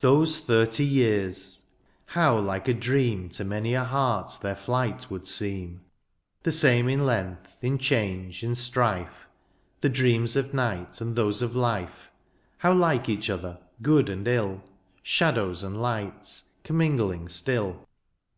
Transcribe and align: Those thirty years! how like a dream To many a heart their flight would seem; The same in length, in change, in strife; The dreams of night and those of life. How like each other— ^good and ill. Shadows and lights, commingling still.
Those 0.00 0.40
thirty 0.40 0.82
years! 0.86 1.64
how 2.06 2.38
like 2.38 2.68
a 2.68 2.72
dream 2.72 3.28
To 3.28 3.44
many 3.44 3.74
a 3.74 3.84
heart 3.84 4.38
their 4.40 4.56
flight 4.56 5.10
would 5.10 5.26
seem; 5.26 5.82
The 6.42 6.52
same 6.52 6.88
in 6.88 7.04
length, 7.04 7.58
in 7.62 7.76
change, 7.76 8.42
in 8.42 8.54
strife; 8.54 9.28
The 9.80 9.90
dreams 9.90 10.36
of 10.36 10.54
night 10.54 11.02
and 11.02 11.14
those 11.14 11.42
of 11.42 11.54
life. 11.54 12.10
How 12.56 12.72
like 12.72 13.10
each 13.10 13.28
other— 13.28 13.58
^good 13.82 14.08
and 14.08 14.26
ill. 14.26 14.62
Shadows 15.02 15.62
and 15.62 15.78
lights, 15.82 16.44
commingling 16.64 17.28
still. 17.28 17.86